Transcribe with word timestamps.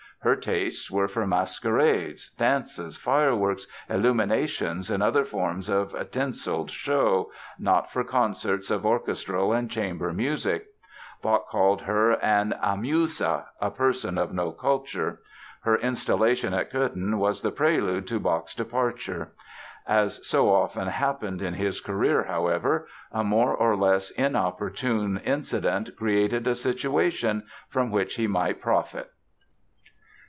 Her 0.23 0.35
tastes 0.35 0.91
were 0.91 1.07
for 1.07 1.25
masquerades, 1.25 2.29
dances, 2.37 2.95
fireworks, 2.95 3.65
illuminations 3.89 4.91
and 4.91 5.01
other 5.01 5.25
forms 5.25 5.67
of 5.67 5.95
tinseled 6.11 6.69
show, 6.69 7.31
not 7.57 7.89
for 7.89 8.03
concerts 8.03 8.69
of 8.69 8.85
orchestral 8.85 9.51
and 9.51 9.67
chamber 9.67 10.13
music. 10.13 10.67
Bach 11.23 11.47
called 11.47 11.81
her 11.81 12.23
an 12.23 12.53
"amusa"—a 12.61 13.71
person 13.71 14.19
of 14.19 14.31
no 14.31 14.51
culture. 14.51 15.21
Her 15.63 15.77
installation 15.77 16.53
at 16.53 16.71
Cöthen 16.71 17.15
was 17.17 17.41
the 17.41 17.49
prelude 17.51 18.05
to 18.09 18.19
Bach's 18.19 18.53
departure. 18.53 19.31
As 19.87 20.23
so 20.27 20.51
often 20.53 20.87
happened 20.89 21.41
in 21.41 21.55
his 21.55 21.81
career, 21.81 22.25
however, 22.25 22.87
a 23.11 23.23
more 23.23 23.55
or 23.55 23.75
less 23.75 24.11
inopportune 24.11 25.17
incident 25.25 25.95
created 25.95 26.45
a 26.45 26.53
situation 26.53 27.47
from 27.69 27.89
which 27.89 28.17
he 28.17 28.27
might 28.27 28.61
profit. 28.61 29.09